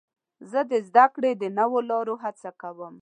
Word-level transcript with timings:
زه 0.51 0.59
د 0.71 0.73
زدهکړې 0.87 1.31
د 1.41 1.43
نوو 1.57 1.79
لارو 1.89 2.15
هڅه 2.23 2.49
کوم. 2.61 2.95